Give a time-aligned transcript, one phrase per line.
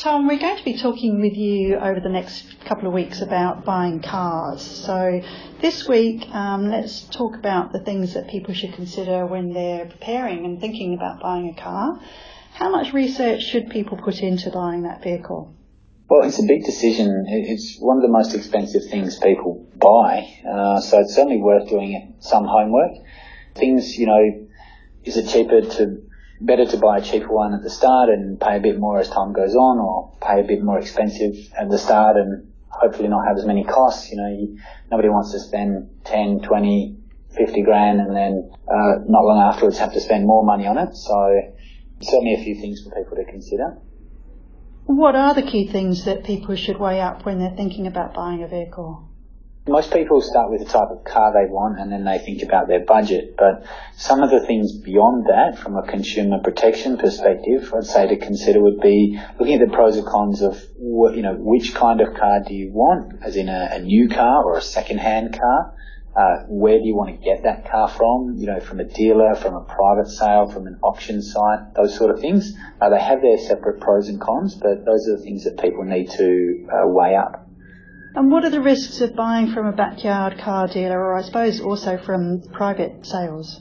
[0.00, 3.66] Tom, we're going to be talking with you over the next couple of weeks about
[3.66, 4.62] buying cars.
[4.62, 5.20] So
[5.60, 10.46] this week, um, let's talk about the things that people should consider when they're preparing
[10.46, 12.00] and thinking about buying a car.
[12.54, 15.54] How much research should people put into buying that vehicle?
[16.08, 17.26] Well, it's a big decision.
[17.28, 22.14] It's one of the most expensive things people buy, uh, so it's certainly worth doing
[22.20, 22.92] some homework.
[23.54, 24.48] Things, you know,
[25.04, 26.09] is it cheaper to
[26.40, 29.08] better to buy a cheaper one at the start and pay a bit more as
[29.10, 33.26] time goes on or pay a bit more expensive at the start and hopefully not
[33.26, 34.10] have as many costs.
[34.10, 34.58] You know, you,
[34.90, 36.96] nobody wants to spend 10, 20,
[37.36, 40.96] 50 grand and then uh, not long afterwards have to spend more money on it.
[40.96, 41.42] So
[42.00, 43.76] certainly a few things for people to consider.
[44.86, 48.42] What are the key things that people should weigh up when they're thinking about buying
[48.42, 49.09] a vehicle?
[49.70, 52.66] Most people start with the type of car they want and then they think about
[52.66, 53.36] their budget.
[53.38, 53.64] But
[53.96, 58.60] some of the things beyond that, from a consumer protection perspective, I'd say to consider
[58.60, 62.40] would be looking at the pros and cons of, you know, which kind of car
[62.44, 65.76] do you want, as in a, a new car or a second-hand car?
[66.16, 68.34] Uh, where do you want to get that car from?
[68.38, 72.10] You know, from a dealer, from a private sale, from an auction site, those sort
[72.10, 72.56] of things.
[72.80, 75.84] Uh, they have their separate pros and cons, but those are the things that people
[75.84, 77.46] need to uh, weigh up.
[78.14, 81.60] And what are the risks of buying from a backyard car dealer or I suppose
[81.60, 83.60] also from private sales?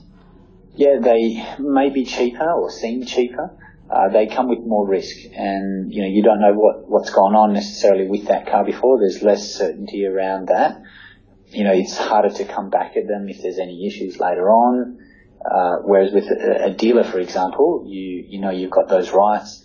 [0.75, 3.51] Yeah, they may be cheaper or seem cheaper.
[3.89, 7.35] Uh, they come with more risk and, you know, you don't know what, what's gone
[7.35, 8.99] on necessarily with that car before.
[8.99, 10.81] There's less certainty around that.
[11.47, 14.99] You know, it's harder to come back at them if there's any issues later on.
[15.43, 19.63] Uh, whereas with a, a dealer, for example, you, you know, you've got those rights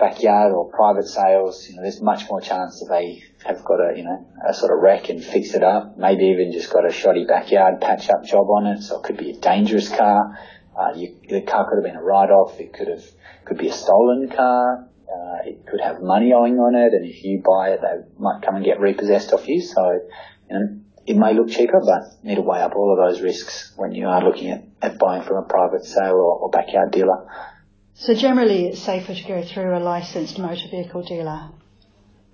[0.00, 3.96] backyard or private sales, you know, there's much more chance that they have got a,
[3.96, 5.96] you know, a sort of wreck and fix it up.
[5.96, 8.82] Maybe even just got a shoddy backyard patch up job on it.
[8.82, 10.38] So it could be a dangerous car.
[10.76, 12.58] Uh, you, the car could have been a write-off.
[12.58, 13.04] It could have,
[13.44, 14.88] could be a stolen car.
[15.06, 16.94] Uh, it could have money owing on it.
[16.94, 19.60] And if you buy it, they might come and get repossessed off you.
[19.60, 20.00] So,
[20.48, 23.20] you know, it may look cheaper, but you need to weigh up all of those
[23.22, 26.92] risks when you are looking at, at buying from a private sale or, or backyard
[26.92, 27.26] dealer.
[27.94, 31.50] So generally, it's safer to go through a licensed motor vehicle dealer.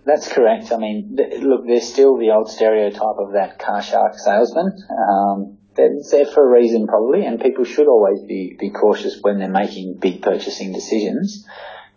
[0.04, 0.70] That's correct.
[0.70, 4.72] I mean, th- look, there's still the old stereotype of that car shark salesman.
[4.88, 9.38] Um, they're there for a reason probably, and people should always be, be cautious when
[9.38, 11.44] they're making big purchasing decisions.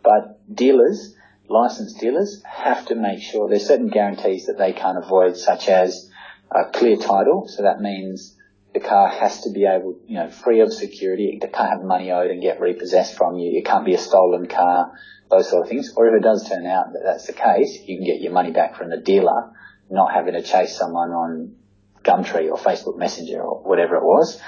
[0.03, 1.16] But dealers,
[1.47, 6.09] licensed dealers, have to make sure there's certain guarantees that they can't avoid, such as
[6.52, 7.47] a clear title.
[7.47, 8.36] So that means
[8.74, 11.40] the car has to be able, you know, free of security.
[11.41, 13.57] It can't have money owed and get repossessed from you.
[13.57, 14.91] It can't be a stolen car,
[15.30, 15.94] those sort of things.
[15.96, 18.52] Or if it does turn out that that's the case, you can get your money
[18.52, 19.52] back from the dealer,
[19.90, 21.56] not having to chase someone on
[22.03, 24.40] Gumtree or Facebook Messenger or whatever it was.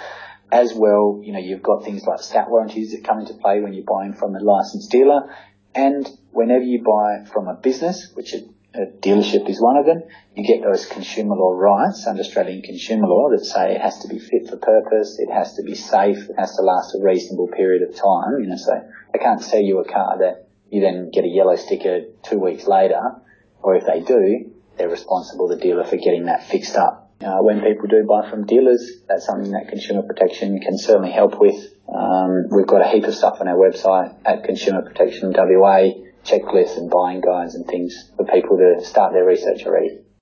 [0.52, 3.74] As well, you know, you've got things like stat warranties that come into play when
[3.74, 5.34] you're buying from a licensed dealer.
[5.74, 8.44] And whenever you buy from a business, which it
[8.74, 10.04] a dealership is one of them.
[10.36, 14.08] You get those consumer law rights under Australian consumer law that say it has to
[14.08, 17.50] be fit for purpose, it has to be safe, it has to last a reasonable
[17.50, 18.40] period of time.
[18.40, 18.82] You know, so
[19.12, 22.66] they can't sell you a car that you then get a yellow sticker two weeks
[22.66, 23.02] later,
[23.62, 27.12] or if they do, they're responsible, the dealer, for getting that fixed up.
[27.22, 31.40] Uh, when people do buy from dealers, that's something that consumer protection can certainly help
[31.40, 31.56] with.
[31.94, 35.90] Um, we've got a heap of stuff on our website at Consumer Protection WA
[36.24, 40.00] checklists and buying guides and things for people to start their research already.